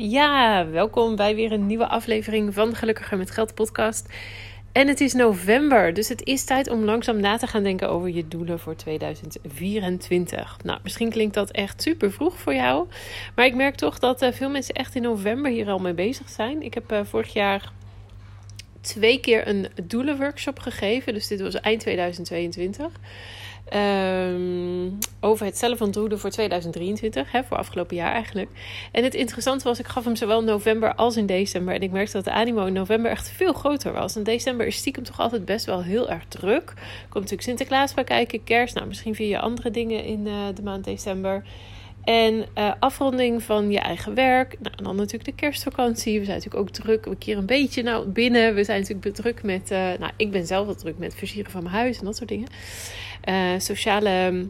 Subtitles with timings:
[0.00, 4.08] Ja, welkom bij weer een nieuwe aflevering van Gelukkiger met Geld podcast.
[4.72, 8.08] En het is november, dus het is tijd om langzaam na te gaan denken over
[8.08, 10.56] je doelen voor 2024.
[10.64, 12.86] Nou, misschien klinkt dat echt super vroeg voor jou,
[13.34, 16.28] maar ik merk toch dat uh, veel mensen echt in november hier al mee bezig
[16.28, 16.62] zijn.
[16.62, 17.72] Ik heb uh, vorig jaar
[18.80, 22.90] twee keer een doelenworkshop gegeven, dus dit was eind 2022.
[23.74, 28.50] Um, over het zelf ontdoelen voor 2023, hè, voor afgelopen jaar eigenlijk.
[28.92, 31.74] En het interessante was, ik gaf hem zowel in november als in december.
[31.74, 34.16] En ik merkte dat de animo in november echt veel groter was.
[34.16, 36.64] En december is stiekem toch altijd best wel heel erg druk.
[37.00, 38.74] Komt natuurlijk Sinterklaas bij kijken, kerst.
[38.74, 41.42] Nou, misschien via andere dingen in uh, de maand december.
[42.08, 44.56] En uh, afronding van je eigen werk.
[44.60, 46.18] Nou, en dan natuurlijk de kerstvakantie.
[46.18, 47.04] We zijn natuurlijk ook druk.
[47.04, 48.54] We keren een beetje nou, binnen.
[48.54, 49.70] We zijn natuurlijk druk met.
[49.70, 52.28] Uh, nou, ik ben zelf wel druk met versieren van mijn huis en dat soort
[52.28, 52.48] dingen.
[53.28, 54.48] Uh, sociale.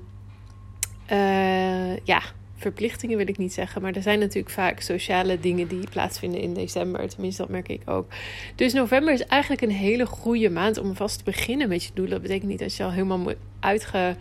[2.04, 2.22] ja,
[2.56, 3.82] verplichtingen wil ik niet zeggen.
[3.82, 7.08] Maar er zijn natuurlijk vaak sociale dingen die plaatsvinden in december.
[7.08, 8.06] Tenminste, dat merk ik ook.
[8.54, 12.12] Dus november is eigenlijk een hele goede maand om vast te beginnen met je doelen.
[12.12, 14.16] Dat betekent niet dat je al helemaal uitge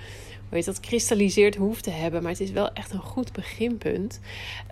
[0.50, 2.22] hoe dat, kristalliseerd hoeft te hebben.
[2.22, 4.20] Maar het is wel echt een goed beginpunt.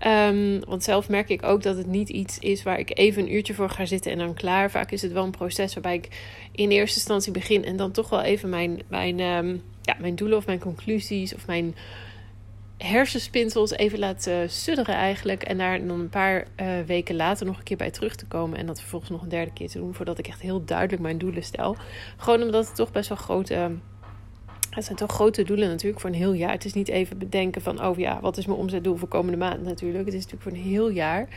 [0.08, 3.33] Um, want zelf merk ik ook dat het niet iets is waar ik even een
[3.33, 4.72] uurtje voor ga zitten en dan klaar.
[4.72, 6.08] Vaak is het wel een proces waarbij ik
[6.52, 10.38] in eerste instantie begin en dan toch wel even mijn, mijn, um, ja, mijn doelen
[10.38, 11.75] of mijn conclusies of mijn
[12.78, 15.44] hersenspinsels even laat uh, sudderen eigenlijk.
[15.44, 18.58] En daar dan een paar uh, weken later nog een keer bij terug te komen.
[18.58, 19.94] En dat vervolgens nog een derde keer te doen.
[19.94, 21.75] Voordat ik echt heel duidelijk mijn doelen stel.
[22.17, 23.53] Gewoon omdat het toch best wel grote...
[23.53, 23.66] Uh,
[24.69, 26.52] het zijn toch grote doelen natuurlijk voor een heel jaar.
[26.52, 29.63] Het is niet even bedenken van, oh ja, wat is mijn omzetdoel voor komende maand
[29.63, 30.06] natuurlijk.
[30.06, 31.28] Het is natuurlijk voor een heel jaar.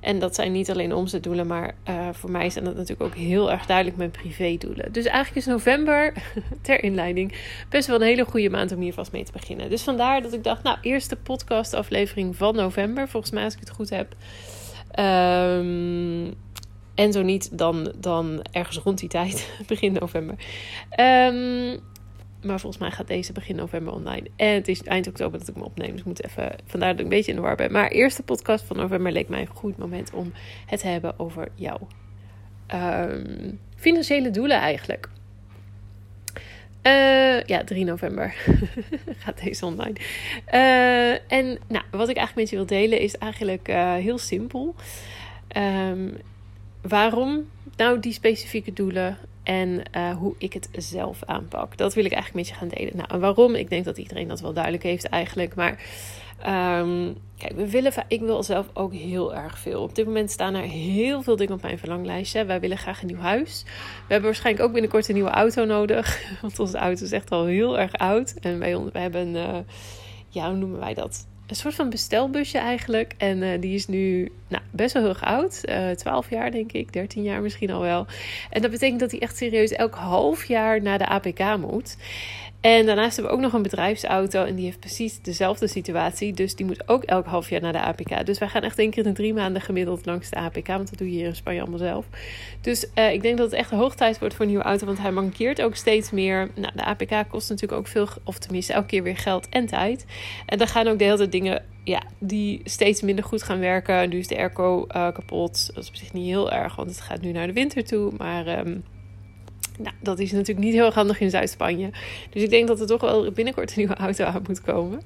[0.00, 3.50] En dat zijn niet alleen omzetdoelen, maar uh, voor mij zijn dat natuurlijk ook heel
[3.50, 4.92] erg duidelijk mijn privédoelen.
[4.92, 6.12] Dus eigenlijk is november,
[6.62, 7.34] ter inleiding,
[7.68, 9.70] best wel een hele goede maand om hier vast mee te beginnen.
[9.70, 13.70] Dus vandaar dat ik dacht, nou, eerste podcastaflevering van november, volgens mij als ik het
[13.70, 14.14] goed heb.
[14.98, 16.34] Um,
[16.94, 20.34] en zo niet, dan, dan ergens rond die tijd, begin november.
[21.00, 21.80] Um,
[22.42, 24.30] maar volgens mij gaat deze begin november online.
[24.36, 25.90] En het is eind oktober dat ik me opneem.
[25.90, 26.54] Dus ik moet even.
[26.66, 27.72] Vandaar dat ik een beetje in de war ben.
[27.72, 30.32] Maar eerste podcast van november leek mij een goed moment om
[30.66, 31.78] het te hebben over jouw
[32.74, 35.08] um, financiële doelen eigenlijk.
[36.82, 38.34] Uh, ja, 3 november
[39.22, 39.96] gaat deze online.
[40.52, 44.74] Uh, en nou, wat ik eigenlijk met je wil delen is eigenlijk uh, heel simpel.
[45.56, 46.16] Um,
[46.82, 49.18] waarom nou die specifieke doelen?
[49.50, 51.76] En uh, hoe ik het zelf aanpak.
[51.76, 52.96] Dat wil ik eigenlijk met je gaan delen.
[52.96, 53.54] Nou, waarom?
[53.54, 55.54] Ik denk dat iedereen dat wel duidelijk heeft eigenlijk.
[55.54, 55.70] Maar
[56.80, 59.82] um, kijk, we willen, ik wil zelf ook heel erg veel.
[59.82, 62.44] Op dit moment staan er heel veel dingen op mijn verlanglijstje.
[62.44, 63.62] Wij willen graag een nieuw huis.
[64.06, 66.22] We hebben waarschijnlijk ook binnenkort een nieuwe auto nodig.
[66.42, 68.34] Want onze auto is echt al heel erg oud.
[68.40, 69.58] En wij, we hebben, uh,
[70.28, 71.26] ja, hoe noemen wij dat?
[71.50, 73.14] Een soort van bestelbusje eigenlijk.
[73.18, 75.60] En uh, die is nu nou, best wel heel oud.
[75.68, 78.06] Uh, 12 jaar denk ik, 13 jaar misschien al wel.
[78.50, 81.96] En dat betekent dat hij echt serieus elk half jaar naar de APK moet.
[82.60, 86.32] En daarnaast hebben we ook nog een bedrijfsauto en die heeft precies dezelfde situatie.
[86.32, 88.26] Dus die moet ook elk half jaar naar de APK.
[88.26, 90.66] Dus wij gaan echt één keer in drie maanden gemiddeld langs de APK.
[90.66, 92.06] Want dat doe je hier in Spanje allemaal zelf.
[92.60, 94.86] Dus uh, ik denk dat het echt hoog tijd wordt voor een nieuwe auto.
[94.86, 96.50] Want hij mankeert ook steeds meer.
[96.54, 100.04] Nou, de APK kost natuurlijk ook veel, of tenminste elke keer weer geld en tijd.
[100.46, 104.08] En dan gaan ook de hele tijd dingen ja, die steeds minder goed gaan werken.
[104.08, 105.70] Nu is de airco uh, kapot.
[105.74, 108.12] Dat is op zich niet heel erg, want het gaat nu naar de winter toe.
[108.16, 108.58] Maar...
[108.58, 108.84] Um,
[109.82, 111.90] nou, dat is natuurlijk niet heel handig in Zuid-Spanje.
[112.30, 115.02] Dus ik denk dat er toch wel binnenkort een nieuwe auto aan moet komen.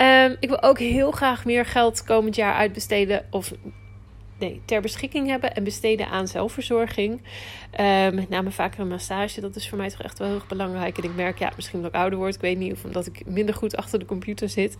[0.00, 3.24] Um, ik wil ook heel graag meer geld komend jaar uitbesteden.
[3.30, 3.52] Of
[4.38, 7.22] nee, ter beschikking hebben en besteden aan zelfverzorging.
[7.80, 9.40] Uh, met name vaker een massage.
[9.40, 10.98] Dat is voor mij toch echt wel heel erg belangrijk.
[10.98, 12.34] En ik merk, ja, misschien omdat ik ouder word.
[12.34, 14.76] Ik weet niet of omdat ik minder goed achter de computer zit.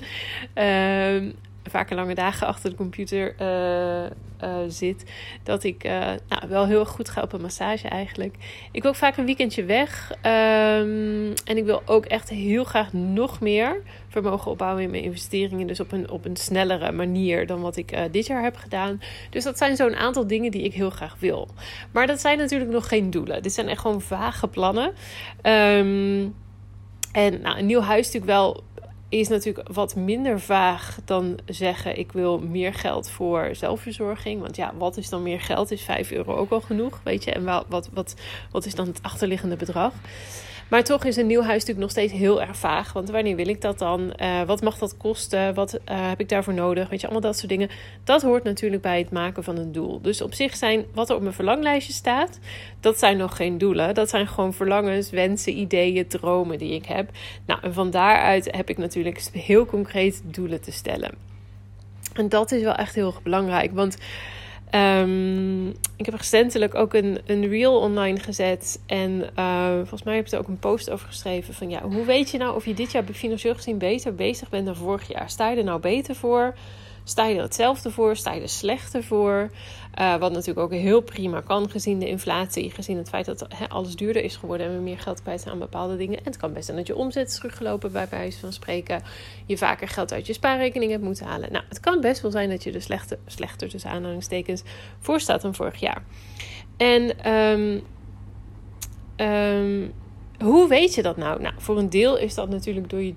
[0.55, 4.11] Um, vaker lange dagen achter de computer uh,
[4.49, 5.05] uh, zit,
[5.43, 5.93] dat ik uh,
[6.29, 8.35] nou, wel heel goed ga op een massage eigenlijk.
[8.73, 10.11] Ik wil ook vaak een weekendje weg.
[10.11, 15.67] Um, en ik wil ook echt heel graag nog meer vermogen opbouwen in mijn investeringen.
[15.67, 19.01] Dus op een, op een snellere manier dan wat ik dit jaar heb gedaan.
[19.31, 21.49] Dus dat zijn zo'n aantal dingen die ik heel graag wil.
[21.93, 23.43] Maar dat zijn natuurlijk nog geen doelen.
[23.43, 24.93] Dit zijn echt gewoon vage plannen.
[25.43, 26.35] Um,
[27.13, 28.63] en nou, een nieuw huis natuurlijk wel
[29.11, 34.41] is natuurlijk wat minder vaag dan zeggen: ik wil meer geld voor zelfverzorging.
[34.41, 35.71] Want ja, wat is dan meer geld?
[35.71, 37.01] Is 5 euro ook al genoeg?
[37.05, 38.15] Weet je, en wat, wat, wat,
[38.51, 39.93] wat is dan het achterliggende bedrag?
[40.71, 42.93] Maar toch is een nieuw huis natuurlijk nog steeds heel erg vaag.
[42.93, 44.13] Want wanneer wil ik dat dan?
[44.21, 45.55] Uh, wat mag dat kosten?
[45.55, 46.89] Wat uh, heb ik daarvoor nodig?
[46.89, 47.69] Weet je, allemaal dat soort dingen.
[48.05, 50.01] Dat hoort natuurlijk bij het maken van een doel.
[50.01, 52.39] Dus op zich zijn wat er op mijn verlanglijstje staat,
[52.81, 53.95] dat zijn nog geen doelen.
[53.95, 57.11] Dat zijn gewoon verlangens, wensen, ideeën, dromen die ik heb.
[57.47, 61.11] Nou, en van daaruit heb ik natuurlijk heel concreet doelen te stellen.
[62.15, 63.73] En dat is wel echt heel belangrijk.
[63.73, 63.97] Want
[64.75, 68.81] um, ik heb recentelijk ook een, een reel online gezet.
[68.87, 71.55] En uh, volgens mij heb je er ook een post over geschreven.
[71.55, 74.67] Van ja, hoe weet je nou of je dit jaar financieel gezien beter bezig bent
[74.67, 75.31] dan vorig jaar?
[75.31, 76.55] Sta je er nou beter voor?
[77.11, 78.17] Sta je er hetzelfde voor?
[78.17, 79.51] Sta je er slechter voor?
[80.01, 82.71] Uh, wat natuurlijk ook heel prima kan gezien de inflatie.
[82.71, 85.61] Gezien het feit dat alles duurder is geworden en we meer geld kwijt zijn aan
[85.61, 86.19] bepaalde dingen.
[86.19, 89.03] En het kan best zijn dat je omzet is teruggelopen bij wijze van spreken.
[89.47, 91.53] Je vaker geld uit je spaarrekening hebt moeten halen.
[91.53, 94.63] Nou, het kan best wel zijn dat je er slechter, slechter tussen aanhalingstekens
[94.99, 96.03] voor staat dan vorig jaar.
[96.77, 97.83] En um,
[100.45, 101.41] hoe weet je dat nou?
[101.41, 103.13] Nou, voor een deel is dat natuurlijk door je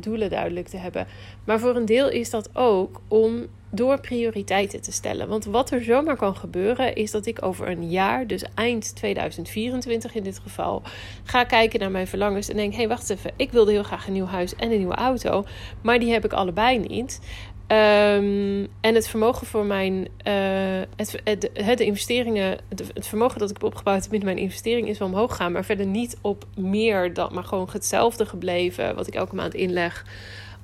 [0.00, 1.06] doelen, duidelijk te hebben.
[1.44, 5.28] Maar voor een deel is dat ook om door prioriteiten te stellen.
[5.28, 10.14] Want wat er zomaar kan gebeuren is dat ik over een jaar, dus eind 2024
[10.14, 10.82] in dit geval,
[11.24, 14.06] ga kijken naar mijn verlangens en denk: hé, hey, wacht even, ik wilde heel graag
[14.06, 15.44] een nieuw huis en een nieuwe auto,
[15.82, 17.20] maar die heb ik allebei niet.
[17.68, 19.94] Um, en het vermogen voor mijn.
[19.94, 22.58] Uh, het, het, de investeringen.
[22.68, 25.52] Het, vermogen dat ik heb opgebouwd binnen mijn investering is wel omhoog gaan.
[25.52, 27.34] Maar verder niet op meer dan.
[27.34, 28.94] Maar gewoon hetzelfde gebleven.
[28.94, 30.04] Wat ik elke maand inleg.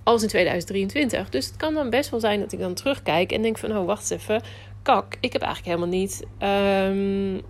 [0.03, 1.29] Als in 2023.
[1.29, 3.33] Dus het kan dan best wel zijn dat ik dan terugkijk.
[3.33, 3.77] En denk van.
[3.77, 4.43] Oh, wacht eens even.
[4.83, 6.27] Kak, ik heb eigenlijk helemaal niet.
[6.43, 7.41] Um,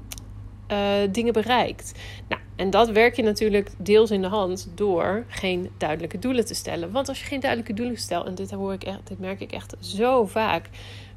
[0.72, 1.92] uh, dingen bereikt.
[2.28, 6.54] Nou, en dat werk je natuurlijk deels in de hand door geen duidelijke doelen te
[6.54, 6.92] stellen.
[6.92, 9.52] Want als je geen duidelijke doelen stelt, en dit hoor ik echt, dit merk ik
[9.52, 10.68] echt zo vaak.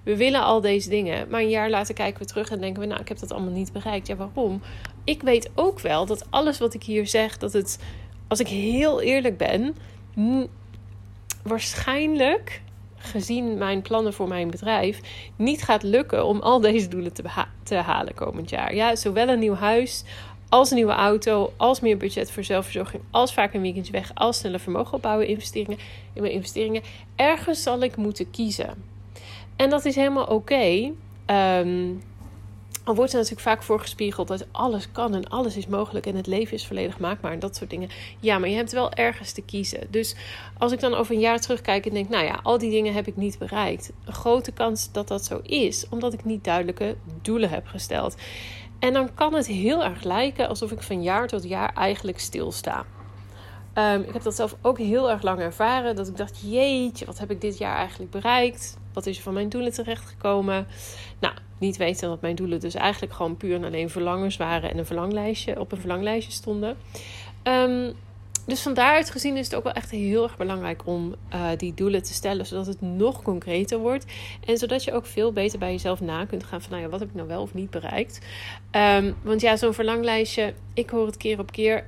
[0.04, 2.88] We willen al deze dingen, maar een jaar later kijken we terug en denken we,
[2.88, 4.08] nou, ik heb dat allemaal niet bereikt.
[4.08, 4.62] Ja, waarom?
[5.04, 7.80] Ik weet ook wel dat alles wat ik hier zeg, dat het,
[8.28, 9.76] als ik heel eerlijk ben,
[11.44, 12.62] waarschijnlijk
[12.96, 15.00] gezien mijn plannen voor mijn bedrijf,
[15.36, 17.24] niet gaat lukken om al deze doelen te,
[17.64, 18.76] te halen komend jaar.
[18.76, 20.04] Ja, zowel een nieuw huis
[20.50, 24.38] als een nieuwe auto, als meer budget voor zelfverzorging, als vaak een weekendje weg, als
[24.38, 25.78] sneller vermogen opbouwen, investeringen
[26.14, 26.82] in mijn investeringen.
[27.16, 28.74] Ergens zal ik moeten kiezen.
[29.56, 30.34] En dat is helemaal oké.
[30.34, 30.94] Okay.
[31.26, 31.94] Ehm,
[32.86, 36.28] al wordt er natuurlijk vaak voorgespiegeld dat alles kan en alles is mogelijk en het
[36.28, 37.90] leven is volledig maakbaar en dat soort dingen.
[38.20, 39.88] Ja, maar je hebt wel ergens te kiezen.
[39.90, 40.16] Dus
[40.58, 43.08] als ik dan over een jaar terugkijk en denk, nou ja, al die dingen heb
[43.08, 43.92] ik niet bereikt.
[44.06, 48.16] Een grote kans dat dat zo is, omdat ik niet duidelijke doelen heb gesteld.
[48.86, 52.86] En dan kan het heel erg lijken alsof ik van jaar tot jaar eigenlijk stilsta.
[53.74, 55.96] Um, ik heb dat zelf ook heel erg lang ervaren.
[55.96, 58.78] Dat ik dacht, jeetje, wat heb ik dit jaar eigenlijk bereikt?
[58.94, 60.68] Wat is er van mijn doelen terechtgekomen?
[61.20, 64.78] Nou, niet weten dat mijn doelen dus eigenlijk gewoon puur en alleen verlangens waren en
[64.78, 66.78] een verlanglijstje op een verlanglijstje stonden.
[67.44, 67.94] Um,
[68.46, 71.74] dus van daaruit gezien is het ook wel echt heel erg belangrijk om uh, die
[71.74, 74.06] doelen te stellen, zodat het nog concreter wordt.
[74.46, 77.00] En zodat je ook veel beter bij jezelf na kunt gaan van, nou ja, wat
[77.00, 78.20] heb ik nou wel of niet bereikt?
[78.72, 81.86] Um, want ja, zo'n verlanglijstje, ik hoor het keer op keer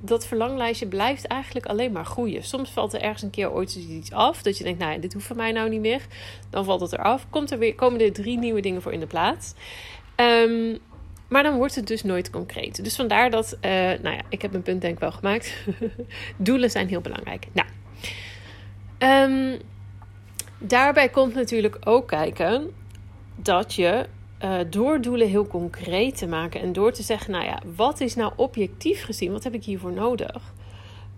[0.00, 2.42] dat verlanglijstje blijft eigenlijk alleen maar groeien.
[2.42, 4.42] Soms valt er ergens een keer ooit iets af.
[4.42, 6.06] Dat je denkt, nou, dit hoeft van mij nou niet meer.
[6.50, 7.26] Dan valt het eraf.
[7.30, 9.54] Komt er weer, komen er drie nieuwe dingen voor in de plaats.
[10.16, 10.78] Um,
[11.30, 12.84] maar dan wordt het dus nooit concreet.
[12.84, 15.64] Dus vandaar dat, uh, nou ja, ik heb mijn punt denk ik wel gemaakt.
[16.36, 17.46] Doelen zijn heel belangrijk.
[17.52, 17.68] Nou,
[18.98, 19.58] um,
[20.58, 22.70] daarbij komt natuurlijk ook kijken
[23.36, 24.06] dat je
[24.44, 28.14] uh, door doelen heel concreet te maken en door te zeggen, nou ja, wat is
[28.14, 30.52] nou objectief gezien, wat heb ik hiervoor nodig?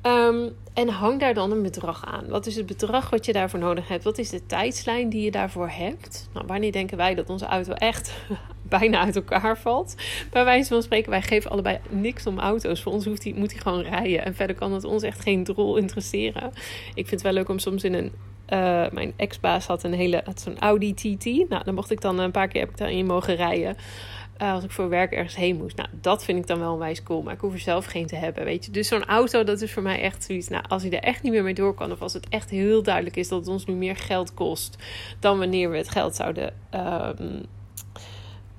[0.02, 2.28] Um, en hang daar dan een bedrag aan.
[2.28, 4.04] Wat is het bedrag wat je daarvoor nodig hebt?
[4.04, 6.28] Wat is de tijdslijn die je daarvoor hebt?
[6.32, 8.14] Nou, wanneer denken wij dat onze auto echt
[8.62, 9.94] bijna uit elkaar valt?
[10.30, 12.82] Bij wijze van spreken, wij geven allebei niks om auto's.
[12.82, 14.24] Voor ons hoeft die, moet hij gewoon rijden.
[14.24, 16.52] En verder kan het ons echt geen drol interesseren.
[16.88, 18.12] Ik vind het wel leuk om soms in een
[18.52, 21.24] uh, mijn ex-baas had een hele zo'n Audi TT.
[21.24, 23.76] Nou, dan mocht ik dan een paar keer heb ik daarin mogen rijden.
[24.42, 25.76] Uh, als ik voor werk ergens heen moest.
[25.76, 27.22] Nou, dat vind ik dan wel een wijs cool.
[27.22, 28.70] Maar ik hoef er zelf geen te hebben, weet je.
[28.70, 30.48] Dus zo'n auto, dat is voor mij echt zoiets.
[30.48, 31.92] Nou, als hij er echt niet meer mee door kan...
[31.92, 34.76] of als het echt heel duidelijk is dat het ons nu meer geld kost...
[35.18, 36.54] dan wanneer we het geld zouden...
[36.74, 37.44] Um,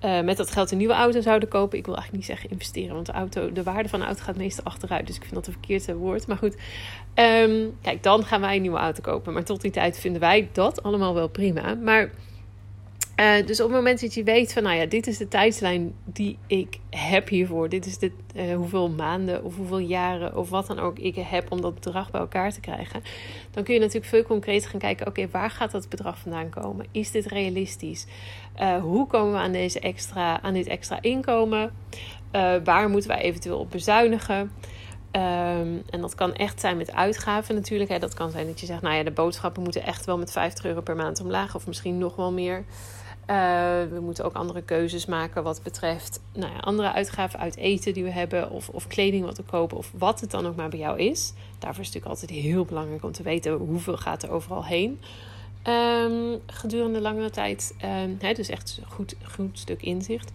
[0.03, 1.77] uh, met dat geld een nieuwe auto zouden kopen.
[1.77, 4.37] Ik wil eigenlijk niet zeggen investeren, want de, auto, de waarde van de auto gaat
[4.37, 5.07] meestal achteruit.
[5.07, 6.27] Dus ik vind dat een verkeerd woord.
[6.27, 6.55] Maar goed,
[7.15, 9.33] um, kijk, dan gaan wij een nieuwe auto kopen.
[9.33, 11.75] Maar tot die tijd vinden wij dat allemaal wel prima.
[11.75, 12.11] Maar
[13.19, 15.93] uh, dus op het moment dat je weet van, nou ja, dit is de tijdslijn
[16.05, 17.69] die ik heb hiervoor.
[17.69, 21.51] Dit is de, uh, hoeveel maanden of hoeveel jaren of wat dan ook ik heb
[21.51, 23.03] om dat bedrag bij elkaar te krijgen.
[23.51, 26.85] Dan kun je natuurlijk veel concreter gaan kijken, oké, waar gaat dat bedrag vandaan komen?
[26.91, 28.05] Is dit realistisch?
[28.59, 31.71] Uh, hoe komen we aan, deze extra, aan dit extra inkomen?
[32.63, 34.51] waar moeten wij eventueel op bezuinigen?
[35.15, 37.99] Um, en dat kan echt zijn met uitgaven natuurlijk.
[37.99, 40.65] Dat kan zijn dat je zegt, nou ja, de boodschappen moeten echt wel met 50
[40.65, 41.55] euro per maand omlaag.
[41.55, 42.63] Of misschien nog wel meer.
[43.29, 43.35] Uh,
[43.91, 48.03] we moeten ook andere keuzes maken wat betreft nou ja, andere uitgaven uit eten die
[48.03, 50.79] we hebben, of, of kleding wat we kopen, of wat het dan ook maar bij
[50.79, 51.33] jou is.
[51.59, 54.99] Daarvoor is het natuurlijk altijd heel belangrijk om te weten hoeveel gaat er overal heen.
[55.67, 57.75] um, gedurende langere tijd.
[58.19, 60.31] Hè, dus echt een goed, goed stuk inzicht.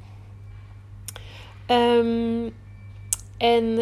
[1.67, 2.55] Um,
[3.39, 3.75] en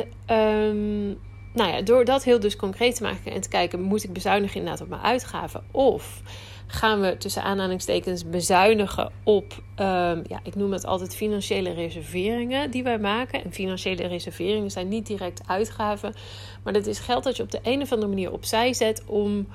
[1.52, 4.56] nou ja, door dat heel dus concreet te maken en te kijken, moet ik bezuinigen
[4.56, 5.64] inderdaad op mijn uitgaven?
[5.70, 6.22] Of
[6.66, 12.98] gaan we tussen aanhalingstekens bezuinigen op, ja, ik noem het altijd financiële reserveringen die wij
[12.98, 13.44] maken.
[13.44, 16.14] En financiële reserveringen zijn niet direct uitgaven,
[16.62, 19.46] maar dat is geld dat je op de een of andere manier opzij zet om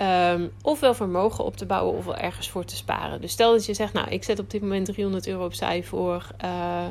[0.00, 3.20] Um, ofwel vermogen op te bouwen ofwel ergens voor te sparen.
[3.20, 6.26] Dus stel dat je zegt, nou, ik zet op dit moment 300 euro opzij voor
[6.44, 6.86] uh,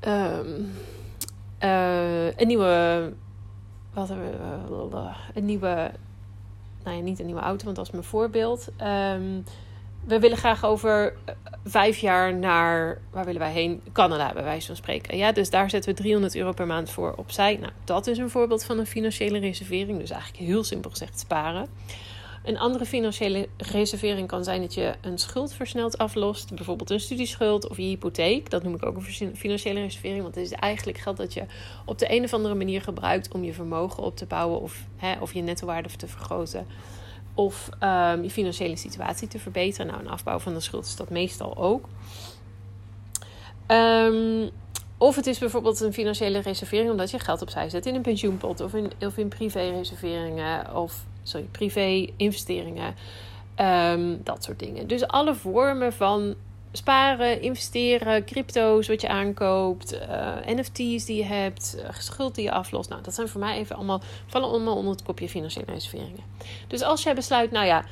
[0.00, 0.72] um,
[1.60, 3.12] uh, een nieuwe,
[3.92, 4.16] wat uh,
[5.34, 5.90] een nieuwe,
[6.84, 8.68] nou ja, niet een nieuwe auto, want dat is mijn voorbeeld.
[8.80, 9.44] Um,
[10.04, 13.82] we willen graag over eh, vijf jaar naar, waar willen wij heen?
[13.92, 15.16] Canada, bij wijze van spreken.
[15.16, 17.56] Ja, dus daar zetten we 300 euro per maand voor opzij.
[17.56, 19.98] Nou, dat is een voorbeeld van een financiële reservering.
[19.98, 21.66] Dus eigenlijk heel simpel gezegd sparen.
[22.44, 26.54] Een andere financiële reservering kan zijn dat je een schuld versneld aflost.
[26.54, 28.50] Bijvoorbeeld een studieschuld of je hypotheek.
[28.50, 30.22] Dat noem ik ook een financiële reservering.
[30.22, 31.44] Want het is eigenlijk geld dat je
[31.84, 35.20] op de een of andere manier gebruikt om je vermogen op te bouwen of, hè,
[35.20, 36.66] of je nettowaarde te vergroten
[37.34, 39.86] of um, je financiële situatie te verbeteren.
[39.86, 41.88] Nou, een afbouw van de schuld is dat meestal ook.
[43.68, 44.50] Um,
[44.98, 48.60] of het is bijvoorbeeld een financiële reservering omdat je geld opzij zet in een pensioenpot
[48.60, 49.32] of in, of in
[50.74, 52.94] of sorry, privé-investeringen.
[53.60, 54.86] Um, dat soort dingen.
[54.86, 56.34] Dus alle vormen van
[56.76, 62.50] sparen, investeren, crypto's wat je aankoopt, eh, NFT's die je hebt, uh, schuld die je
[62.50, 62.88] aflost.
[62.88, 66.22] Nou, dat zijn voor mij even allemaal, vallen allemaal onder het kopje financiële reserveringen.
[66.66, 67.84] Dus als jij besluit, nou ja,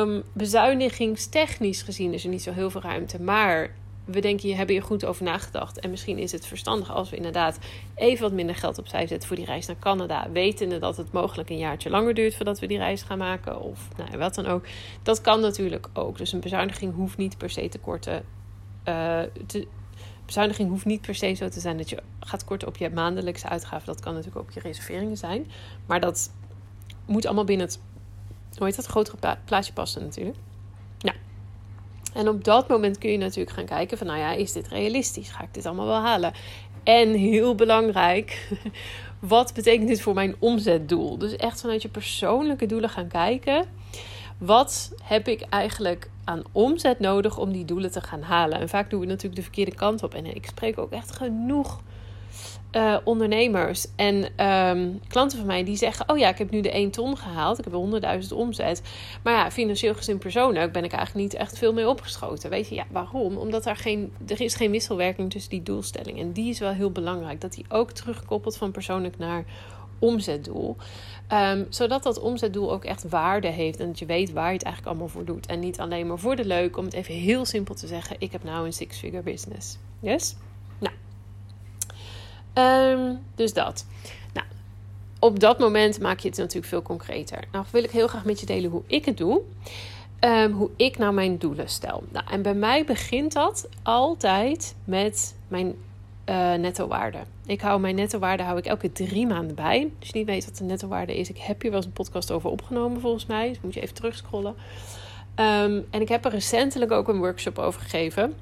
[0.00, 3.70] um, bezuinigingstechnisch gezien is er niet zo heel veel ruimte, maar
[4.10, 5.80] we denken, je hebben hier goed over nagedacht.
[5.80, 7.58] En misschien is het verstandig als we inderdaad
[7.94, 10.30] even wat minder geld opzij zetten voor die reis naar Canada.
[10.30, 13.60] Wetende dat het mogelijk een jaartje langer duurt voordat we die reis gaan maken.
[13.60, 14.66] Of nou, wat dan ook.
[15.02, 16.18] Dat kan natuurlijk ook.
[16.18, 18.24] Dus een bezuiniging hoeft niet per se te korten.
[18.88, 19.22] Uh,
[20.26, 23.48] bezuiniging hoeft niet per se zo te zijn dat je gaat korten op je maandelijkse
[23.48, 23.86] uitgaven.
[23.86, 25.50] Dat kan natuurlijk ook je reserveringen zijn.
[25.86, 26.32] Maar dat
[27.06, 27.80] moet allemaal binnen het,
[28.56, 30.36] hoe heet dat, grotere plaatje passen natuurlijk.
[32.18, 35.30] En op dat moment kun je natuurlijk gaan kijken van, nou ja, is dit realistisch?
[35.30, 36.32] Ga ik dit allemaal wel halen?
[36.82, 38.48] En heel belangrijk,
[39.18, 41.18] wat betekent dit voor mijn omzetdoel?
[41.18, 43.64] Dus echt vanuit je persoonlijke doelen gaan kijken.
[44.38, 48.58] Wat heb ik eigenlijk aan omzet nodig om die doelen te gaan halen?
[48.60, 50.14] En vaak doen we natuurlijk de verkeerde kant op.
[50.14, 51.80] En ik spreek ook echt genoeg
[52.72, 56.70] uh, ondernemers en um, klanten van mij die zeggen: Oh ja, ik heb nu de
[56.70, 58.82] 1 ton gehaald, ik heb 100.000 omzet.
[59.22, 62.50] Maar ja, financieel gezien persoonlijk ben ik eigenlijk niet echt veel mee opgeschoten.
[62.50, 63.36] Weet je, ja, waarom?
[63.36, 66.22] Omdat er geen, er is geen wisselwerking tussen die doelstellingen.
[66.22, 69.44] En die is wel heel belangrijk, dat die ook terugkoppelt van persoonlijk naar
[69.98, 70.76] omzetdoel.
[71.32, 74.62] Um, zodat dat omzetdoel ook echt waarde heeft en dat je weet waar je het
[74.62, 75.46] eigenlijk allemaal voor doet.
[75.46, 78.32] En niet alleen maar voor de leuk, om het even heel simpel te zeggen: Ik
[78.32, 79.78] heb nou een six-figure business.
[80.00, 80.36] Yes?
[82.58, 83.86] Um, dus dat.
[84.32, 84.46] Nou,
[85.18, 87.44] op dat moment maak je het natuurlijk veel concreter.
[87.52, 89.40] Nou wil ik heel graag met je delen hoe ik het doe.
[90.20, 92.02] Um, hoe ik nou mijn doelen stel.
[92.08, 95.74] Nou, en bij mij begint dat altijd met mijn
[96.28, 97.18] uh, netto waarde.
[97.46, 99.90] Ik hou mijn netto waarde hou ik elke drie maanden bij.
[99.98, 101.92] Als je niet weet wat de netto waarde is, ik heb hier wel eens een
[101.92, 103.48] podcast over opgenomen volgens mij.
[103.48, 104.54] Dus moet je even terugscrollen.
[105.36, 108.34] Um, en ik heb er recentelijk ook een workshop over gegeven.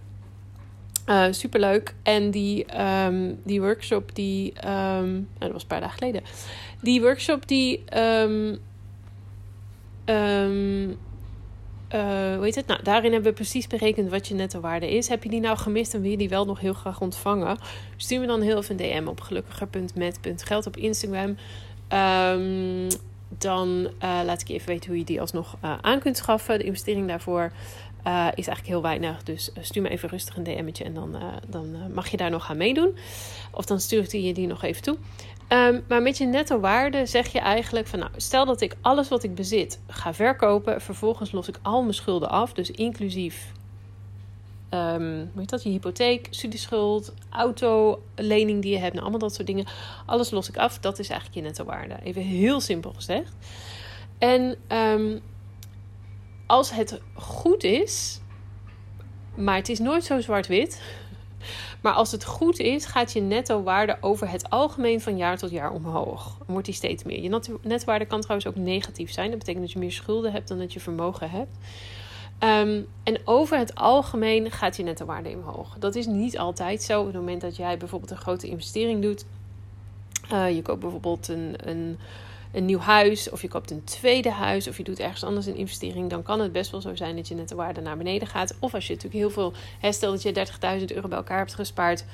[1.06, 1.94] Uh, superleuk.
[2.02, 4.52] En die, um, die workshop, die.
[4.68, 6.22] Um, dat was een paar dagen geleden.
[6.80, 7.84] Die workshop, die.
[7.98, 8.60] Um,
[12.36, 12.66] hoe heet het?
[12.66, 15.08] Nou, daarin hebben we precies berekend wat je netto waarde is.
[15.08, 17.58] Heb je die nou gemist en wil je die wel nog heel graag ontvangen?
[17.96, 21.36] Stuur me dan heel even een DM op gelukkiger.met.geld op Instagram.
[23.38, 26.58] dan uh, laat ik je even weten hoe je die alsnog uh, aan kunt schaffen.
[26.58, 27.52] De investering daarvoor
[28.12, 29.22] is eigenlijk heel weinig.
[29.22, 32.30] Dus eh, stuur me even rustig een DM'tje en dan, uh, dan mag je daar
[32.30, 32.96] nog aan meedoen.
[33.50, 34.96] Of dan stuur ik je die nog even toe.
[35.48, 39.08] Um, maar met je netto waarde zeg je eigenlijk van nou, stel dat ik alles
[39.08, 40.80] wat ik bezit ga verkopen.
[40.80, 42.52] Vervolgens los ik al mijn schulden af.
[42.52, 43.52] Dus inclusief
[44.70, 45.62] um, hoe heet dat?
[45.62, 48.92] Je hypotheek, studieschuld, auto, lening die je hebt.
[48.92, 49.66] Nou, allemaal dat soort dingen.
[50.06, 50.78] Alles los ik af.
[50.78, 51.96] Dat is eigenlijk je netto waarde.
[52.02, 53.32] Even heel simpel gezegd.
[54.18, 55.22] En um,
[56.46, 58.20] als het goed is,
[59.34, 60.80] maar het is nooit zo zwart-wit.
[61.82, 65.70] Maar als het goed is, gaat je netto-waarde over het algemeen van jaar tot jaar
[65.70, 66.36] omhoog.
[66.38, 67.22] Dan wordt die steeds meer.
[67.22, 69.30] Je netto-waarde kan trouwens ook negatief zijn.
[69.30, 71.56] Dat betekent dat je meer schulden hebt dan dat je vermogen hebt.
[72.40, 75.76] Um, en over het algemeen gaat je netto-waarde omhoog.
[75.78, 77.00] Dat is niet altijd zo.
[77.00, 79.24] Op het moment dat jij bijvoorbeeld een grote investering doet.
[80.32, 81.98] Uh, je koopt bijvoorbeeld een, een
[82.52, 85.56] een nieuw huis of je koopt een tweede huis of je doet ergens anders een
[85.56, 88.28] investering, dan kan het best wel zo zijn dat je net de waarde naar beneden
[88.28, 88.56] gaat.
[88.58, 89.52] Of als je natuurlijk heel veel,
[89.92, 90.46] stel dat je
[90.80, 92.04] 30.000 euro bij elkaar hebt gespaard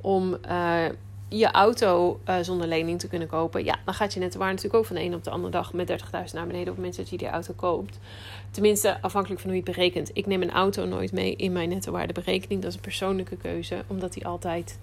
[0.00, 0.84] om uh,
[1.28, 4.54] je auto uh, zonder lening te kunnen kopen, ja, dan gaat je net de waarde
[4.54, 6.76] natuurlijk ook van de een op de andere dag met 30.000 naar beneden op het
[6.76, 7.98] moment dat je die auto koopt.
[8.50, 10.10] Tenminste, afhankelijk van hoe je het berekent.
[10.12, 12.60] Ik neem een auto nooit mee in mijn netto waardeberekening.
[12.60, 14.78] Dat is een persoonlijke keuze, omdat die altijd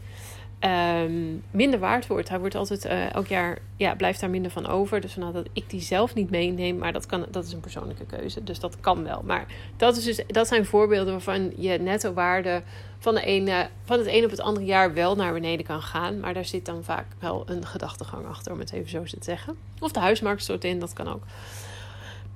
[0.60, 2.30] um, minder waard wordt.
[2.30, 5.02] Hij wordt altijd uh, elk jaar, ja, blijft daar minder van over.
[5.02, 6.78] Dus vandaar dat ik die zelf niet meeneem.
[6.78, 8.44] Maar dat, kan, dat is een persoonlijke keuze.
[8.44, 9.22] Dus dat kan wel.
[9.26, 9.46] Maar
[9.78, 12.62] dat, is dus, dat zijn voorbeelden waarvan je netto waarde
[13.00, 16.20] van, de ene, van het een op het andere jaar wel naar beneden kan gaan.
[16.20, 19.58] Maar daar zit dan vaak wel een gedachtegang achter, om het even zo te zeggen.
[19.80, 21.24] Of de huismarkt stort in, dat kan ook.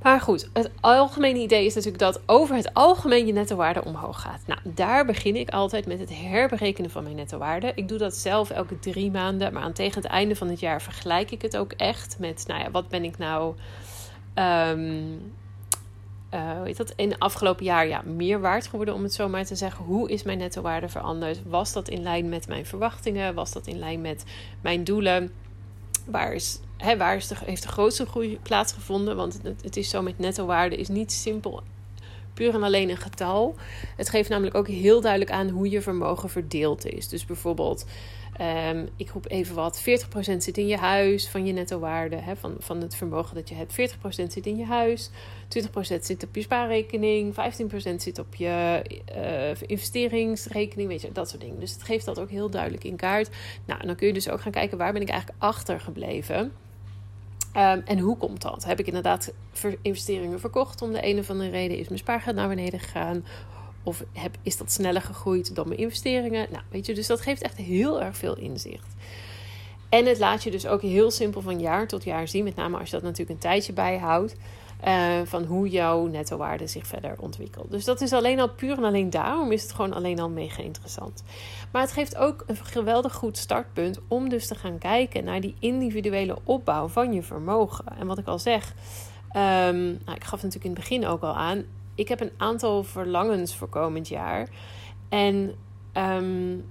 [0.02, 4.22] Maar goed, het algemene idee is natuurlijk dat over het algemeen je netto waarde omhoog
[4.22, 4.42] gaat.
[4.46, 7.72] Nou, daar begin ik altijd met het herberekenen van mijn netto waarde.
[7.76, 10.82] Ik doe dat zelf elke drie maanden, maar aan tegen het einde van het jaar
[10.82, 13.56] vergelijk ik het ook echt met, nou ja, wat ben ik nou,
[14.36, 15.34] um,
[16.34, 19.56] uh, dat, in het afgelopen jaar ja, meer waard geworden, om het zo maar te
[19.56, 19.86] zeggen.
[19.86, 21.42] Hoe is mijn netto waarde veranderd?
[21.46, 23.34] Was dat in lijn met mijn verwachtingen?
[23.34, 24.24] Was dat in lijn met
[24.62, 25.32] mijn doelen?
[26.06, 29.16] Waar is hè, waar is de, heeft de grootste groei plaatsgevonden?
[29.16, 31.64] Want het, het is zo met netto waarde is niet simpel
[32.34, 33.56] puur en alleen een getal.
[33.98, 37.08] Het geeft namelijk ook heel duidelijk aan hoe je vermogen verdeeld is.
[37.08, 37.86] Dus bijvoorbeeld,
[38.72, 39.84] um, ik roep even wat, 40%
[40.38, 43.56] zit in je huis van je netto waarde, hè, van, van het vermogen dat je
[43.56, 43.74] hebt.
[43.74, 45.10] 40% zit in je huis,
[45.48, 48.82] 20% zit op je spaarrekening, 15% zit op je
[49.16, 51.60] uh, investeringsrekening, weet je, dat soort dingen.
[51.60, 53.30] Dus het geeft dat ook heel duidelijk in kaart.
[53.66, 56.52] Nou, en dan kun je dus ook gaan kijken, waar ben ik eigenlijk achtergebleven?
[57.58, 58.64] Um, en hoe komt dat?
[58.64, 59.34] Heb ik inderdaad
[59.82, 61.78] investeringen verkocht om de een of andere reden?
[61.78, 63.26] Is mijn spaargeld naar beneden gegaan?
[63.84, 66.48] Of heb, is dat sneller gegroeid dan mijn investeringen?
[66.52, 68.96] Nou, weet je, dus dat geeft echt heel erg veel inzicht.
[69.90, 72.44] En het laat je dus ook heel simpel van jaar tot jaar zien.
[72.44, 74.36] Met name als je dat natuurlijk een tijdje bijhoudt.
[74.88, 77.72] Uh, van hoe jouw netto-waarde zich verder ontwikkelt.
[77.72, 80.62] Dus dat is alleen al puur en alleen daarom is het gewoon alleen al mega
[80.64, 81.24] interessant.
[81.72, 85.56] Maar het geeft ook een geweldig goed startpunt om dus te gaan kijken naar die
[85.60, 87.86] individuele opbouw van je vermogen.
[87.98, 88.74] En wat ik al zeg,
[89.36, 91.64] um, nou, ik gaf natuurlijk in het begin ook al aan,
[91.96, 94.50] ik heb een aantal verlangens voor komend jaar.
[95.10, 95.56] En
[95.94, 96.66] um,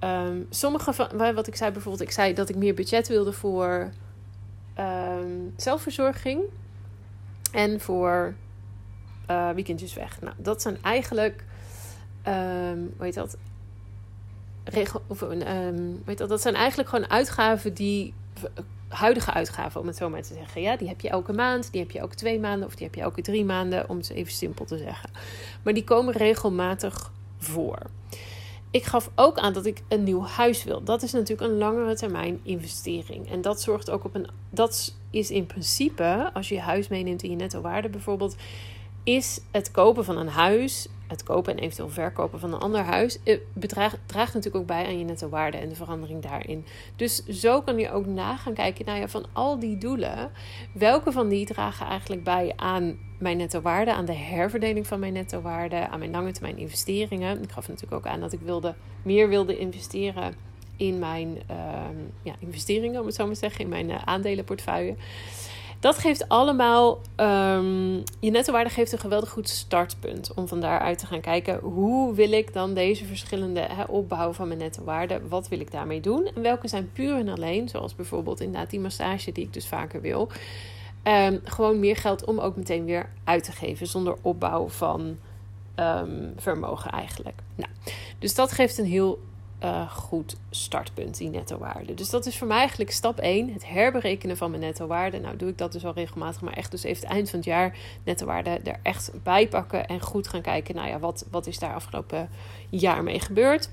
[0.00, 3.92] um, sommige van wat ik zei bijvoorbeeld, ik zei dat ik meer budget wilde voor
[5.26, 6.42] um, zelfverzorging
[7.52, 8.34] en voor
[9.30, 10.20] uh, weekendjes weg.
[10.20, 11.44] Nou, dat zijn eigenlijk,
[12.28, 13.36] um, hoe dat?
[14.64, 16.28] Regel, of, um, weet dat?
[16.28, 18.14] Dat zijn eigenlijk gewoon uitgaven die
[18.88, 20.60] huidige uitgaven, om het zo maar te zeggen.
[20.62, 22.94] Ja, die heb je elke maand, die heb je elke twee maanden of die heb
[22.94, 25.10] je elke drie maanden, om het even simpel te zeggen.
[25.62, 27.78] Maar die komen regelmatig voor.
[28.70, 30.82] Ik gaf ook aan dat ik een nieuw huis wil.
[30.82, 33.30] Dat is natuurlijk een langere termijn investering.
[33.30, 34.26] En dat zorgt ook op een.
[34.50, 38.36] Dat is in principe, als je je huis meeneemt in je netto waarde bijvoorbeeld,
[39.04, 43.22] is het kopen van een huis het kopen en eventueel verkopen van een ander huis
[43.22, 46.64] eh, bedraagt, draagt natuurlijk ook bij aan je netto waarde en de verandering daarin.
[46.96, 50.30] Dus zo kan je ook na gaan kijken naar ja, van al die doelen,
[50.72, 55.12] welke van die dragen eigenlijk bij aan mijn netto waarde, aan de herverdeling van mijn
[55.12, 57.42] netto waarde, aan mijn lange termijn investeringen.
[57.42, 60.34] Ik gaf natuurlijk ook aan dat ik wilde, meer wilde investeren
[60.76, 64.94] in mijn ehm, ja, investeringen, om het zo maar te zeggen, in mijn uh, aandelenportefeuille.
[65.80, 71.06] Dat geeft allemaal, um, je nettowaarde geeft een geweldig goed startpunt om van daaruit te
[71.06, 75.60] gaan kijken hoe wil ik dan deze verschillende he, opbouw van mijn nettowaarde, wat wil
[75.60, 79.44] ik daarmee doen en welke zijn puur en alleen, zoals bijvoorbeeld inderdaad die massage die
[79.44, 80.28] ik dus vaker wil,
[81.04, 85.16] um, gewoon meer geld om ook meteen weer uit te geven zonder opbouw van
[85.76, 87.42] um, vermogen eigenlijk.
[87.54, 87.70] Nou,
[88.18, 89.18] dus dat geeft een heel
[89.62, 91.94] uh, goed startpunt, die netto-waarde.
[91.94, 95.20] Dus dat is voor mij eigenlijk stap 1, het herberekenen van mijn netto-waarde.
[95.20, 97.48] Nou doe ik dat dus al regelmatig, maar echt dus even het eind van het
[97.48, 101.58] jaar netto-waarde er echt bij pakken en goed gaan kijken, nou ja, wat, wat is
[101.58, 102.28] daar afgelopen
[102.68, 103.70] jaar mee gebeurd.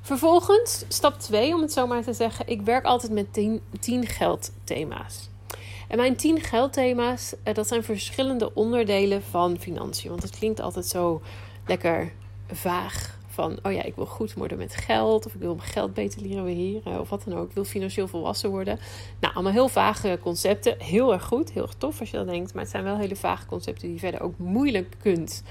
[0.00, 4.06] Vervolgens, stap 2 om het zo maar te zeggen, ik werk altijd met 10, 10
[4.06, 5.28] geldthema's.
[5.88, 10.10] En mijn 10 geldthema's, eh, dat zijn verschillende onderdelen van financiën.
[10.10, 11.22] Want het klinkt altijd zo
[11.66, 12.12] lekker
[12.52, 15.94] vaag van, oh ja, ik wil goed worden met geld, of ik wil mijn geld
[15.94, 17.48] beter leren beheren, of wat dan ook.
[17.48, 18.78] Ik wil financieel volwassen worden.
[19.20, 20.74] Nou, allemaal heel vage concepten.
[20.78, 23.16] Heel erg goed, heel erg tof als je dat denkt, maar het zijn wel hele
[23.16, 25.42] vage concepten die je verder ook moeilijk kunt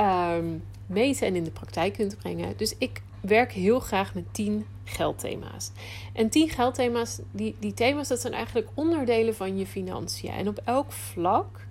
[0.00, 2.56] um, meten en in de praktijk kunt brengen.
[2.56, 5.70] Dus ik werk heel graag met 10 geldthema's.
[6.12, 10.30] En 10 geldthema's, die, die thema's, dat zijn eigenlijk onderdelen van je financiën.
[10.30, 11.66] En op elk vlak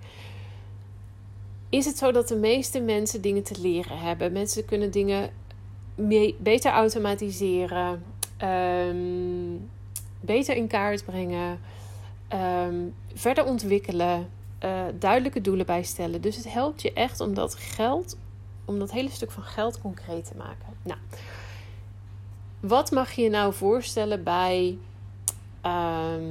[1.68, 4.32] is het zo dat de meeste mensen dingen te leren hebben.
[4.32, 5.30] Mensen kunnen dingen
[6.38, 8.02] beter automatiseren.
[8.42, 9.68] Um,
[10.20, 11.60] beter in kaart brengen,
[12.28, 12.74] ehm,
[13.14, 14.28] verder ontwikkelen,
[14.64, 16.20] uh, duidelijke doelen bijstellen.
[16.20, 18.16] Dus het helpt je echt om dat geld,
[18.64, 20.66] om dat hele stuk van geld concreet te maken.
[20.82, 20.98] Nou,
[22.60, 24.78] wat mag je je nou voorstellen bij
[25.60, 26.22] ehm,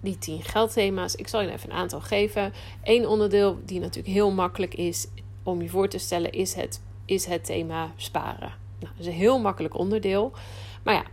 [0.00, 1.14] die 10 geldthema's?
[1.14, 2.52] Ik zal je even een aantal geven.
[2.82, 5.06] Eén onderdeel die natuurlijk heel makkelijk is
[5.42, 8.52] om je voor te stellen, is het, is het thema sparen.
[8.78, 10.32] Nou, dat is een heel makkelijk onderdeel.
[10.82, 11.04] Maar ja,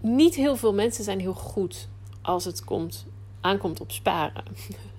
[0.00, 1.88] niet heel veel mensen zijn heel goed
[2.22, 3.06] als het komt,
[3.40, 4.44] aankomt op sparen.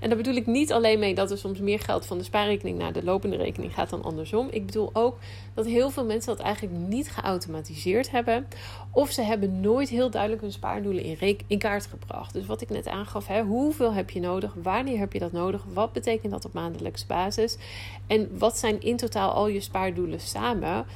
[0.00, 2.78] En daar bedoel ik niet alleen mee dat er soms meer geld van de spaarrekening
[2.78, 4.48] naar de lopende rekening gaat dan andersom.
[4.50, 5.18] Ik bedoel ook
[5.54, 8.46] dat heel veel mensen dat eigenlijk niet geautomatiseerd hebben.
[8.90, 12.32] Of ze hebben nooit heel duidelijk hun spaardoelen in, in kaart gebracht.
[12.32, 14.54] Dus wat ik net aangaf, hè, hoeveel heb je nodig?
[14.62, 15.64] Wanneer heb je dat nodig?
[15.72, 17.56] Wat betekent dat op maandelijkse basis?
[18.06, 20.86] En wat zijn in totaal al je spaardoelen samen?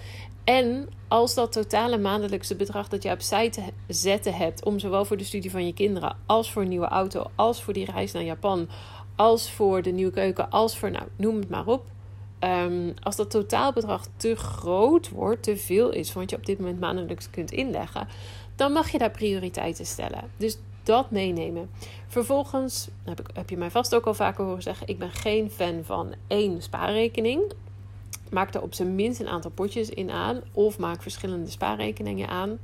[0.46, 5.16] En als dat totale maandelijkse bedrag dat je opzij te zetten hebt om zowel voor
[5.16, 8.22] de studie van je kinderen als voor een nieuwe auto, als voor die reis naar
[8.22, 8.68] Japan,
[9.16, 11.84] als voor de nieuwe keuken, als voor, nou, noem het maar op.
[12.40, 16.58] Um, als dat totaalbedrag te groot wordt, te veel is van wat je op dit
[16.58, 18.08] moment maandelijks kunt inleggen,
[18.56, 20.30] dan mag je daar prioriteiten stellen.
[20.36, 21.70] Dus dat meenemen.
[22.08, 25.50] Vervolgens heb, ik, heb je mij vast ook al vaker horen zeggen: ik ben geen
[25.50, 27.52] fan van één spaarrekening.
[28.30, 30.40] Maak er op zijn minst een aantal potjes in aan.
[30.52, 32.58] Of maak verschillende spaarrekeningen aan.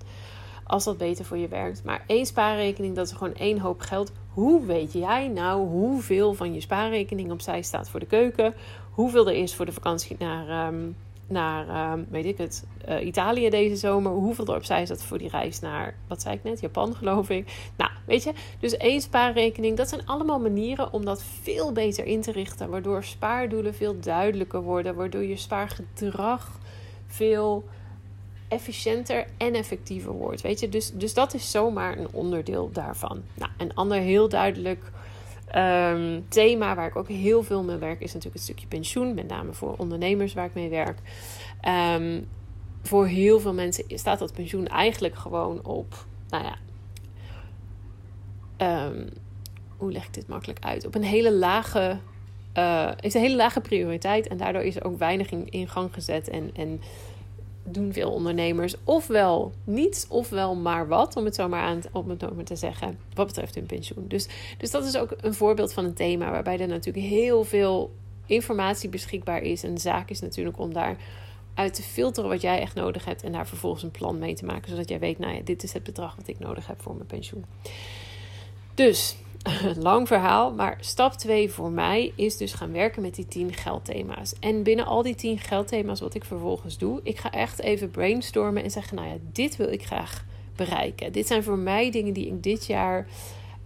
[0.64, 1.85] Als dat beter voor je werkt.
[1.85, 4.12] Maar één spaarrekening, dat is gewoon één hoop geld.
[4.29, 8.55] Hoe weet jij nou hoeveel van je spaarrekening opzij staat voor de keuken?
[8.90, 10.90] Hoeveel er is voor de vakantie naar ehm,
[11.27, 14.13] naar, uh, weet ik het, uh, Italië deze zomer.
[14.13, 17.71] Hoeveel er opzij zat voor die reis naar, wat zei ik net, Japan geloof ik.
[17.77, 19.77] Nou, weet je, dus één spaarrekening.
[19.77, 22.71] Dat zijn allemaal manieren om dat veel beter in te richten.
[22.71, 24.95] Waardoor spaardoelen veel duidelijker worden.
[24.95, 26.59] Waardoor je spaargedrag
[27.07, 27.65] veel
[28.49, 30.41] efficiënter en effectiever wordt.
[30.41, 33.23] Weet je, dus, dus dat is zomaar een onderdeel daarvan.
[33.35, 34.91] Nou, een ander heel duidelijk
[35.57, 39.15] Um, thema waar ik ook heel veel mee werk is natuurlijk het stukje pensioen.
[39.15, 40.99] Met name voor ondernemers waar ik mee werk.
[41.97, 42.29] Um,
[42.83, 46.57] voor heel veel mensen staat dat pensioen eigenlijk gewoon op, nou ja,
[48.87, 49.09] um,
[49.77, 50.87] hoe leg ik dit makkelijk uit?
[50.87, 51.99] Op een hele lage,
[52.59, 55.95] uh, is een hele lage prioriteit en daardoor is er ook weinig in, in gang
[55.95, 56.81] gezet en, en
[57.73, 61.83] doen veel ondernemers ofwel niets ofwel maar wat, om het zo maar, aan,
[62.37, 64.05] maar te zeggen, wat betreft hun pensioen.
[64.09, 67.91] Dus, dus dat is ook een voorbeeld van een thema waarbij er natuurlijk heel veel
[68.27, 69.63] informatie beschikbaar is.
[69.63, 70.97] En de zaak is natuurlijk om daar
[71.55, 74.45] uit te filteren wat jij echt nodig hebt en daar vervolgens een plan mee te
[74.45, 76.95] maken, zodat jij weet, nou ja, dit is het bedrag wat ik nodig heb voor
[76.95, 77.45] mijn pensioen.
[78.75, 79.17] Dus
[79.79, 84.35] lang verhaal, maar stap 2 voor mij is dus gaan werken met die 10 geldthema's.
[84.41, 88.63] En binnen al die 10 geldthema's, wat ik vervolgens doe, ik ga echt even brainstormen
[88.63, 90.25] en zeggen: Nou ja, dit wil ik graag
[90.57, 91.13] bereiken.
[91.13, 93.07] Dit zijn voor mij dingen die ik dit jaar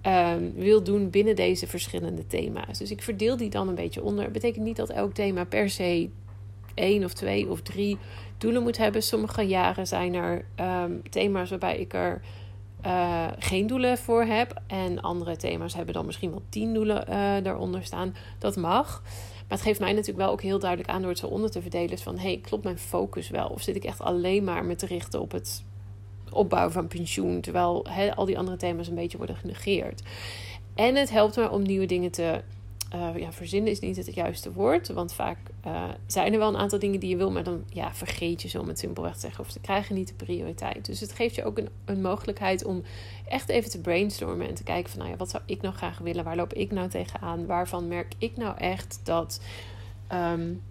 [0.07, 2.79] um, wil doen binnen deze verschillende thema's.
[2.79, 4.25] Dus ik verdeel die dan een beetje onder.
[4.25, 6.09] Het betekent niet dat elk thema per se
[6.75, 7.99] één of twee of drie
[8.39, 9.03] doelen moet hebben.
[9.03, 12.21] Sommige jaren zijn er um, thema's waarbij ik er
[12.87, 14.63] uh, geen doelen voor heb.
[14.67, 18.15] En andere thema's hebben dan misschien wel tien doelen uh, daaronder staan.
[18.39, 19.03] Dat mag.
[19.49, 21.63] Maar het geeft mij natuurlijk wel ook heel duidelijk aan door het zo onder te
[21.63, 21.99] verdelen.
[21.99, 23.49] van, hey, klopt mijn focus wel?
[23.49, 25.65] Of zit ik echt alleen maar me te richten op het
[26.31, 27.41] opbouwen van pensioen...
[27.41, 30.03] terwijl al die andere thema's een beetje worden genegeerd.
[30.75, 32.43] En het helpt me om nieuwe dingen te
[32.95, 34.89] uh, ja, verzinnen is niet het juiste woord.
[34.89, 37.95] Want vaak uh, zijn er wel een aantal dingen die je wil, maar dan ja,
[37.95, 39.45] vergeet je zo om het simpelweg te zeggen.
[39.45, 40.87] Of ze krijgen niet de prioriteit.
[40.87, 42.83] Dus het geeft je ook een, een mogelijkheid om
[43.29, 45.99] echt even te brainstormen en te kijken van nou ja, wat zou ik nou graag
[45.99, 46.25] willen?
[46.25, 47.47] Waar loop ik nou tegenaan?
[47.47, 49.41] Waarvan merk ik nou echt dat
[50.13, 50.63] um,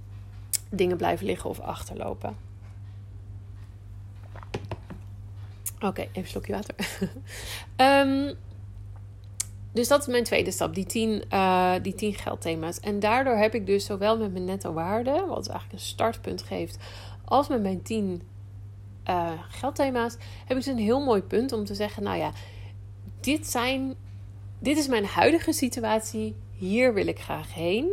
[0.69, 2.35] dingen blijven liggen of achterlopen?
[5.79, 6.75] Oké, even een slokje water.
[7.77, 8.33] um,
[9.75, 12.79] Dus dat is mijn tweede stap, die tien, uh, die tien geldthema's.
[12.79, 16.77] En daardoor heb ik dus zowel met mijn netto waarde, wat eigenlijk een startpunt geeft,
[17.25, 18.21] als met mijn tien
[19.09, 22.31] uh, geldthema's, heb ik dus een heel mooi punt om te zeggen: Nou ja,
[23.19, 23.95] dit, zijn,
[24.59, 26.35] dit is mijn huidige situatie.
[26.57, 27.89] Hier wil ik graag heen.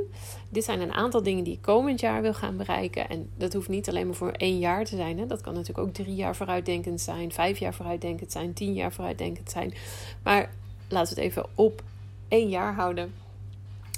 [0.48, 3.08] Dit zijn een aantal dingen die ik komend jaar wil gaan bereiken.
[3.08, 5.18] En dat hoeft niet alleen maar voor één jaar te zijn.
[5.18, 5.26] Hè.
[5.26, 9.50] Dat kan natuurlijk ook drie jaar vooruitdenkend zijn, vijf jaar vooruitdenkend zijn, tien jaar vooruitdenkend
[9.50, 9.74] zijn.
[10.22, 10.50] Maar
[10.92, 11.83] laten we het even op
[12.28, 13.14] één jaar houden.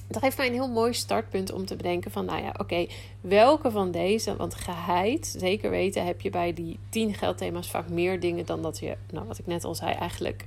[0.09, 2.87] Dat geeft mij een heel mooi startpunt om te bedenken van, nou ja, oké,
[3.21, 8.21] welke van deze, want geheid, zeker weten, heb je bij die tien geldthema's vaak meer
[8.21, 10.47] dingen dan dat je, nou wat ik net al zei, eigenlijk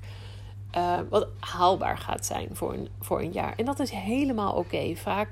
[0.75, 3.53] uh, wat haalbaar gaat zijn voor een, voor een jaar.
[3.57, 4.95] En dat is helemaal oké.
[4.95, 5.29] Vaak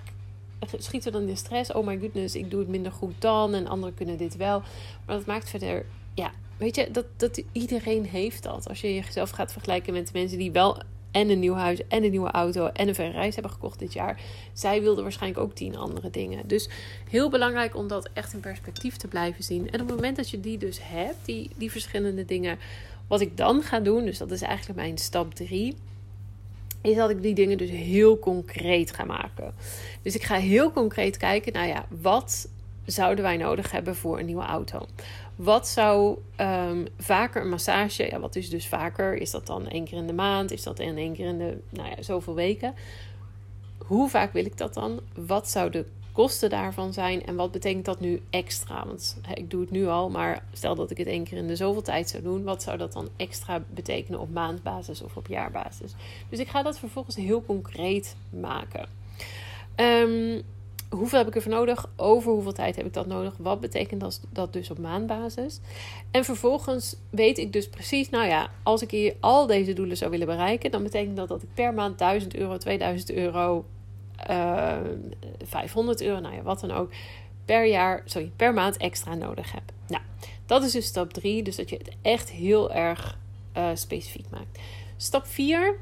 [0.77, 3.67] schieten we dan in stress, oh my goodness, ik doe het minder goed dan en
[3.67, 4.61] anderen kunnen dit wel.
[5.05, 8.69] Maar dat maakt verder ja, weet je, dat, dat iedereen heeft dat.
[8.69, 10.77] Als je jezelf gaat vergelijken met mensen die wel
[11.15, 13.93] en een nieuw huis en een nieuwe auto en een verre reis hebben gekocht dit
[13.93, 14.21] jaar.
[14.53, 16.47] Zij wilden waarschijnlijk ook tien andere dingen.
[16.47, 16.69] Dus
[17.09, 19.71] heel belangrijk om dat echt in perspectief te blijven zien.
[19.71, 22.57] En op het moment dat je die dus hebt, die, die verschillende dingen,
[23.07, 25.75] wat ik dan ga doen, dus dat is eigenlijk mijn stap 3
[26.81, 29.53] is dat ik die dingen dus heel concreet ga maken.
[30.01, 32.47] Dus ik ga heel concreet kijken, nou ja, wat
[32.85, 34.85] zouden wij nodig hebben voor een nieuwe auto?
[35.35, 39.13] Wat zou um, vaker een massage, ja, wat is dus vaker?
[39.13, 40.51] Is dat dan één keer in de maand?
[40.51, 42.73] Is dat in één keer in de, nou ja, zoveel weken?
[43.77, 44.99] Hoe vaak wil ik dat dan?
[45.13, 47.25] Wat zou de kosten daarvan zijn?
[47.25, 48.85] En wat betekent dat nu extra?
[48.85, 51.55] Want ik doe het nu al, maar stel dat ik het één keer in de
[51.55, 55.93] zoveel tijd zou doen, wat zou dat dan extra betekenen op maandbasis of op jaarbasis?
[56.29, 58.87] Dus ik ga dat vervolgens heel concreet maken.
[59.75, 60.41] Um,
[60.95, 61.89] hoeveel heb ik ervoor nodig?
[61.95, 63.33] Over hoeveel tijd heb ik dat nodig?
[63.37, 65.59] Wat betekent dat, dus op maandbasis?
[66.11, 70.11] En vervolgens weet ik dus precies, nou ja, als ik hier al deze doelen zou
[70.11, 73.65] willen bereiken, dan betekent dat dat ik per maand 1000 euro, 2000 euro,
[74.29, 74.79] uh, eh,
[75.43, 76.91] 500 euro, nou ja, wat dan ook,
[77.45, 79.63] per jaar, sorry, per maand extra nodig heb.
[79.87, 80.03] Nou,
[80.45, 83.17] dat is dus stap 3, dus dat je het echt heel erg
[83.57, 84.59] uh, specifiek maakt.
[84.97, 85.75] Stap 4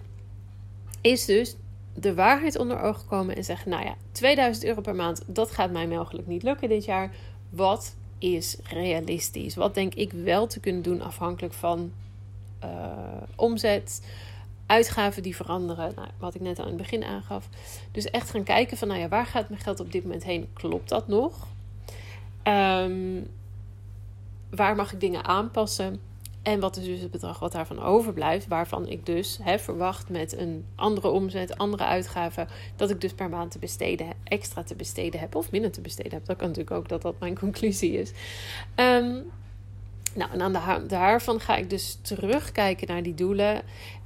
[1.01, 1.55] is dus
[1.93, 5.71] de waarheid onder ogen komen en zeggen: Nou ja, 2000 euro per maand, dat gaat
[5.71, 7.11] mij mogelijk niet lukken dit jaar.
[7.49, 9.55] Wat is realistisch?
[9.55, 11.91] Wat denk ik wel te kunnen doen afhankelijk van
[12.63, 12.69] uh,
[13.35, 14.01] omzet,
[14.65, 15.91] uitgaven die veranderen?
[15.95, 17.49] Nou, wat ik net aan het begin aangaf.
[17.91, 20.49] Dus echt gaan kijken van: Nou ja, waar gaat mijn geld op dit moment heen?
[20.53, 21.47] Klopt dat nog?
[22.43, 23.27] Um,
[24.49, 25.99] waar mag ik dingen aanpassen?
[26.43, 30.65] En wat is dus het bedrag wat daarvan overblijft, waarvan ik dus verwacht met een
[30.75, 35.35] andere omzet, andere uitgaven, dat ik dus per maand te besteden, extra te besteden heb
[35.35, 36.25] of minder te besteden heb.
[36.25, 38.11] Dat kan natuurlijk ook dat dat mijn conclusie is.
[38.75, 39.23] Um,
[40.15, 43.61] nou, en aan de hand daarvan ga ik dus terugkijken naar die doelen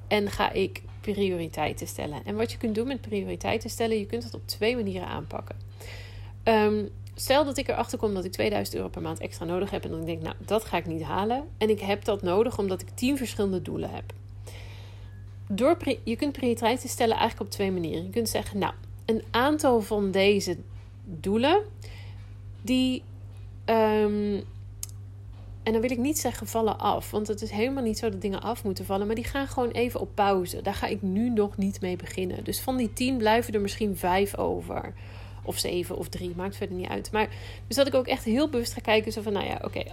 [0.08, 2.26] en ga ik prioriteiten stellen.
[2.26, 5.56] En wat je kunt doen met prioriteiten stellen, je kunt het op twee manieren aanpakken.
[6.44, 9.84] Um, stel dat ik erachter kom dat ik 2000 euro per maand extra nodig heb.
[9.84, 11.44] En dan denk ik, nou, dat ga ik niet halen.
[11.58, 14.14] En ik heb dat nodig omdat ik 10 verschillende doelen heb.
[15.48, 18.04] Door, je kunt prioriteiten stellen eigenlijk op twee manieren.
[18.04, 18.74] Je kunt zeggen, nou,
[19.06, 20.58] een aantal van deze
[21.04, 21.62] doelen,
[22.62, 23.04] die.
[23.66, 24.44] Um,
[25.64, 28.22] en dan wil ik niet zeggen vallen af, want het is helemaal niet zo dat
[28.22, 30.62] dingen af moeten vallen, maar die gaan gewoon even op pauze.
[30.62, 32.44] Daar ga ik nu nog niet mee beginnen.
[32.44, 34.94] Dus van die 10 blijven er misschien vijf over
[35.48, 37.12] of zeven of drie, maakt verder niet uit.
[37.12, 37.28] Maar
[37.68, 39.12] dus dat ik ook echt heel bewust ga kijken.
[39.12, 39.84] Zo van, nou ja, oké,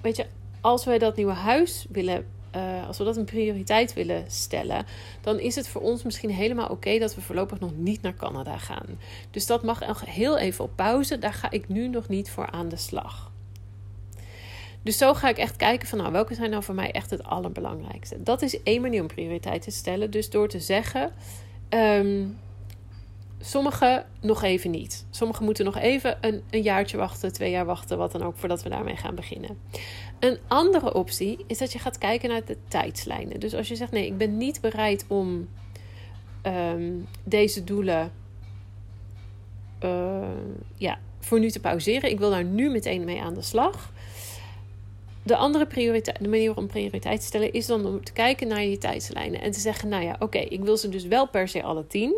[0.00, 0.26] weet je,
[0.60, 4.86] als wij dat nieuwe huis willen, uh, als we dat een prioriteit willen stellen,
[5.20, 8.58] dan is het voor ons misschien helemaal oké dat we voorlopig nog niet naar Canada
[8.58, 8.86] gaan.
[9.30, 11.18] Dus dat mag heel even op pauze.
[11.18, 13.30] Daar ga ik nu nog niet voor aan de slag.
[14.82, 17.24] Dus zo ga ik echt kijken van nou, welke zijn nou voor mij echt het
[17.24, 18.22] allerbelangrijkste.
[18.22, 20.10] Dat is één manier om prioriteit te stellen.
[20.10, 21.12] Dus door te zeggen,
[21.68, 22.38] um,
[23.44, 25.06] Sommige nog even niet.
[25.10, 28.62] Sommigen moeten nog even een, een jaartje wachten, twee jaar wachten, wat dan ook, voordat
[28.62, 29.58] we daarmee gaan beginnen.
[30.18, 33.40] Een andere optie is dat je gaat kijken naar de tijdslijnen.
[33.40, 35.48] Dus als je zegt: nee, ik ben niet bereid om
[36.42, 36.92] ehm,
[37.24, 38.12] deze doelen
[39.84, 40.22] uh,
[40.76, 42.10] ja, voor nu te pauzeren.
[42.10, 43.91] Ik wil daar nu meteen mee aan de slag
[45.22, 48.64] de andere prioriteit, de manier om prioriteit te stellen is dan om te kijken naar
[48.64, 51.62] je tijdslijnen en te zeggen: Nou ja, oké, ik wil ze dus wel per se
[51.62, 52.14] alle 10.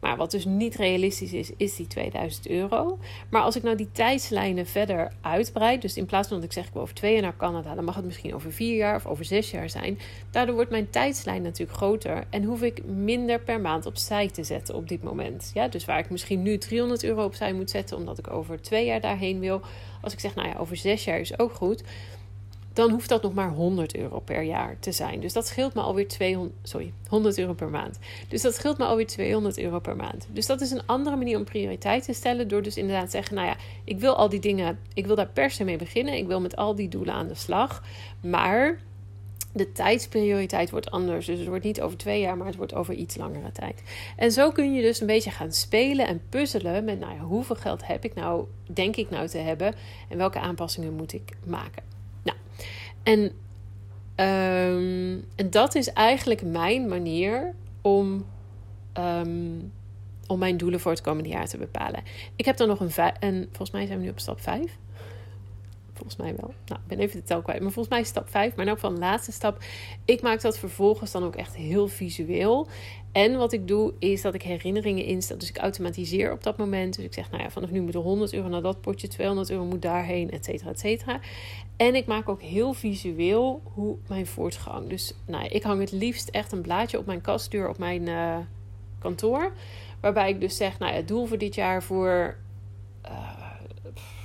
[0.00, 2.98] Maar wat dus niet realistisch is, is die 2000 euro.
[3.30, 6.66] Maar als ik nou die tijdslijnen verder uitbreid, dus in plaats van dat ik zeg
[6.66, 9.06] ik wil over twee jaar naar Canada, dan mag het misschien over vier jaar of
[9.06, 9.98] over zes jaar zijn.
[10.30, 14.74] Daardoor wordt mijn tijdslijn natuurlijk groter en hoef ik minder per maand opzij te zetten
[14.74, 15.50] op dit moment.
[15.54, 18.86] Ja, dus waar ik misschien nu 300 euro opzij moet zetten, omdat ik over twee
[18.86, 19.60] jaar daarheen wil.
[20.02, 21.82] Als ik zeg, nou ja, over zes jaar is ook goed
[22.76, 25.20] dan hoeft dat nog maar 100 euro per jaar te zijn.
[25.20, 27.98] Dus dat scheelt me alweer 200, sorry, 100 euro per maand.
[28.28, 30.26] Dus dat scheelt me alweer 200 euro per maand.
[30.32, 32.48] Dus dat is een andere manier om prioriteit te stellen.
[32.48, 35.28] Door dus inderdaad te zeggen, nou ja, ik wil al die dingen, ik wil daar
[35.28, 36.14] per se mee beginnen.
[36.14, 37.82] Ik wil met al die doelen aan de slag.
[38.20, 38.80] Maar
[39.52, 41.26] de tijdsprioriteit wordt anders.
[41.26, 43.82] Dus het wordt niet over twee jaar, maar het wordt over iets langere tijd.
[44.16, 47.56] En zo kun je dus een beetje gaan spelen en puzzelen met, nou ja, hoeveel
[47.56, 49.74] geld heb ik nou, denk ik nou te hebben
[50.08, 51.95] en welke aanpassingen moet ik maken.
[53.06, 53.32] En,
[54.26, 58.26] um, dat is eigenlijk mijn manier om,
[58.98, 59.72] um,
[60.26, 62.02] om mijn doelen voor het komende jaar te bepalen.
[62.36, 64.78] Ik heb dan nog een, en volgens mij zijn we nu op stap 5.
[65.96, 66.54] Volgens mij wel.
[66.66, 67.60] Nou, ik ben even de tel kwijt.
[67.60, 68.54] Maar volgens mij stap 5.
[68.54, 69.58] Maar elk geval de laatste stap.
[70.04, 72.68] Ik maak dat vervolgens dan ook echt heel visueel.
[73.12, 75.38] En wat ik doe, is dat ik herinneringen instel.
[75.38, 76.96] Dus ik automatiseer op dat moment.
[76.96, 79.50] Dus ik zeg, nou ja, vanaf nu moet er 100 euro naar dat potje, 200
[79.50, 81.20] euro moet daarheen, et cetera, et cetera.
[81.76, 84.88] En ik maak ook heel visueel hoe mijn voortgang.
[84.88, 88.06] Dus nou ja, ik hang het liefst echt een blaadje op mijn kastdeur op mijn
[88.06, 88.38] uh,
[88.98, 89.52] kantoor.
[90.00, 92.36] Waarbij ik dus zeg, nou ja, het doel voor dit jaar voor,
[93.04, 93.50] uh,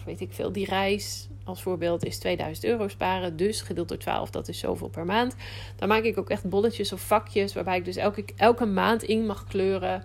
[0.05, 3.37] weet ik veel, die reis als voorbeeld is 2000 euro sparen.
[3.37, 5.35] Dus gedeeld door 12, dat is zoveel per maand.
[5.75, 7.53] Dan maak ik ook echt bolletjes of vakjes.
[7.53, 10.03] Waarbij ik dus elke, elke maand in mag kleuren.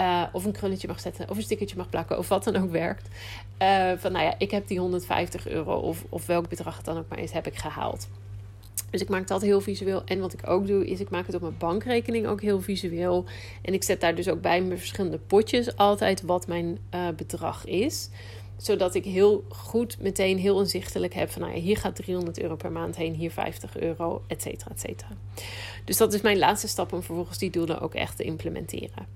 [0.00, 1.30] Uh, of een krulletje mag zetten.
[1.30, 2.18] Of een stickertje mag plakken.
[2.18, 3.08] Of wat dan ook werkt.
[3.62, 5.74] Uh, van nou ja, ik heb die 150 euro.
[5.74, 8.08] Of, of welk bedrag het dan ook maar is, heb ik gehaald.
[8.90, 10.02] Dus ik maak dat heel visueel.
[10.04, 13.24] En wat ik ook doe, is ik maak het op mijn bankrekening ook heel visueel.
[13.62, 17.64] En ik zet daar dus ook bij mijn verschillende potjes altijd wat mijn uh, bedrag
[17.64, 18.08] is
[18.56, 22.56] zodat ik heel goed meteen heel inzichtelijk heb van nou ja, hier gaat 300 euro
[22.56, 25.10] per maand heen, hier 50 euro, et cetera, et cetera.
[25.84, 29.06] Dus dat is mijn laatste stap om vervolgens die doelen ook echt te implementeren.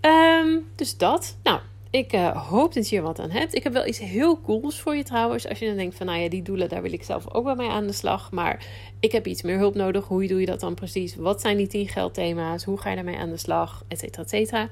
[0.00, 1.36] Um, dus dat.
[1.42, 3.54] Nou, ik uh, hoop dat je hier wat aan hebt.
[3.54, 5.48] Ik heb wel iets heel cools voor je trouwens.
[5.48, 7.54] Als je dan denkt van, nou ja, die doelen, daar wil ik zelf ook wel
[7.54, 8.30] mee aan de slag.
[8.30, 8.66] Maar
[9.00, 10.06] ik heb iets meer hulp nodig.
[10.06, 11.16] Hoe doe je dat dan precies?
[11.16, 12.64] Wat zijn die 10 geldthema's?
[12.64, 13.84] Hoe ga je daarmee aan de slag?
[13.88, 14.68] Et cetera, et cetera.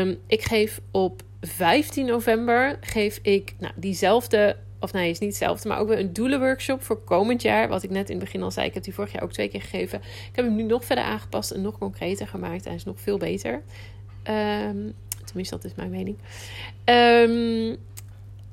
[0.00, 5.68] Um, ik geef op 15 november geef ik nou, diezelfde, of nee, is niet hetzelfde,
[5.68, 7.68] maar ook weer een doelenworkshop voor komend jaar.
[7.68, 9.48] Wat ik net in het begin al zei, ik heb die vorig jaar ook twee
[9.48, 9.98] keer gegeven.
[9.98, 12.64] Ik heb hem nu nog verder aangepast en nog concreter gemaakt.
[12.64, 13.62] Hij is nog veel beter.
[14.28, 16.18] Um, tenminste, dat is mijn mening.
[16.84, 17.78] Um,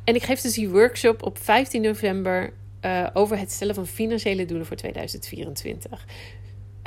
[0.04, 4.45] en ik geef dus die workshop op 15 november uh, over het stellen van financiële
[4.45, 6.06] doelen voor 2024.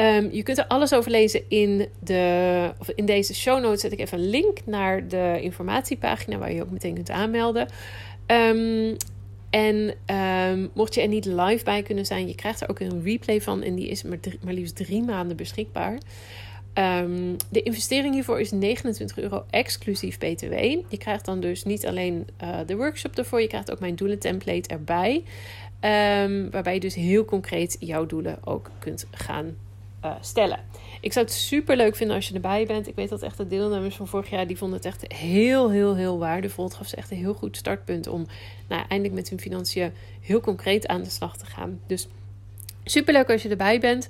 [0.00, 3.80] Um, je kunt er alles over lezen in, de, of in deze show notes.
[3.80, 7.68] Zet ik even een link naar de informatiepagina waar je, ook meteen kunt aanmelden.
[8.26, 8.96] Um,
[9.50, 13.02] en um, mocht je er niet live bij kunnen zijn, je krijgt er ook een
[13.02, 13.62] replay van.
[13.62, 15.98] En die is maar, maar liefst drie maanden beschikbaar.
[17.50, 20.52] De investering hiervoor is 29 euro exclusief BTW.
[20.88, 24.68] Je krijgt dan dus niet alleen uh, de workshop ervoor, je krijgt ook mijn doelentemplate
[24.68, 25.22] erbij.
[26.50, 29.56] Waarbij je dus heel concreet jouw doelen ook kunt gaan
[30.04, 30.58] uh, stellen.
[31.00, 32.88] Ik zou het super leuk vinden als je erbij bent.
[32.88, 35.96] Ik weet dat echt de deelnemers van vorig jaar, die vonden het echt heel, heel,
[35.96, 36.64] heel waardevol.
[36.64, 38.26] Het gaf ze echt een heel goed startpunt om
[38.68, 41.80] nou, eindelijk met hun financiën heel concreet aan de slag te gaan.
[41.86, 42.08] Dus
[42.84, 44.08] super leuk als je erbij bent.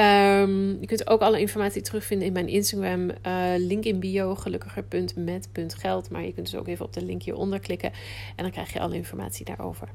[0.00, 3.10] Um, je kunt ook alle informatie terugvinden in mijn Instagram.
[3.26, 6.10] Uh, link in bio, gelukkiger.met.geld.
[6.10, 7.92] Maar je kunt dus ook even op de link hieronder klikken.
[8.36, 9.88] En dan krijg je alle informatie daarover.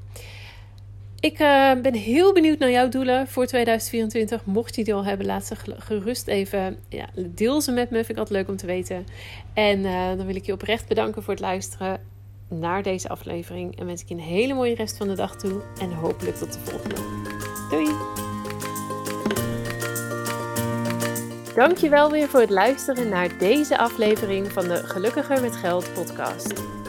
[1.24, 4.44] Ik uh, ben heel benieuwd naar jouw doelen voor 2024.
[4.44, 6.76] Mocht je die al hebben, laat ze gerust even.
[6.88, 7.96] Ja, deel ze met me.
[7.96, 9.06] Vind ik altijd leuk om te weten.
[9.54, 12.00] En uh, dan wil ik je oprecht bedanken voor het luisteren
[12.48, 13.78] naar deze aflevering.
[13.78, 15.62] En wens ik je een hele mooie rest van de dag toe.
[15.80, 16.96] En hopelijk tot de volgende.
[17.70, 17.88] Doei!
[21.54, 26.73] Dankjewel weer voor het luisteren naar deze aflevering van de Gelukkiger met Geld podcast.